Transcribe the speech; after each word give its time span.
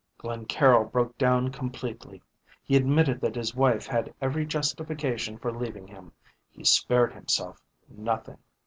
Glencaryll 0.17 0.85
broke 0.91 1.15
down 1.19 1.49
completely. 1.51 2.23
He 2.63 2.75
admitted 2.75 3.21
that 3.21 3.35
his 3.35 3.53
wife 3.53 3.85
had 3.85 4.15
every 4.19 4.47
justification 4.47 5.37
for 5.37 5.51
leaving 5.51 5.85
him, 5.87 6.11
he 6.49 6.63
spared 6.63 7.13
himself 7.13 7.61
nothing. 7.87 8.39